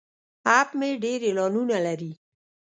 اپ 0.57 0.69
مې 0.79 0.89
ډیر 1.03 1.19
اعلانونه 1.27 1.77
لري. 1.85 2.11